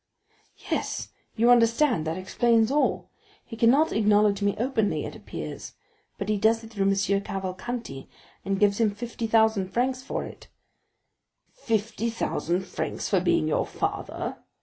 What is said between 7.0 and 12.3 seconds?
Cavalcanti, and gives him fifty thousand francs for it." "Fifty